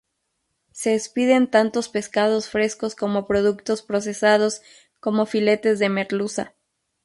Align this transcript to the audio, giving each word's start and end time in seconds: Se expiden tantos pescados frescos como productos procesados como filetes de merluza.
Se 0.71 0.95
expiden 0.95 1.45
tantos 1.45 1.87
pescados 1.87 2.49
frescos 2.49 2.95
como 2.95 3.27
productos 3.27 3.83
procesados 3.83 4.63
como 4.99 5.27
filetes 5.27 5.77
de 5.77 5.89
merluza. 5.89 6.55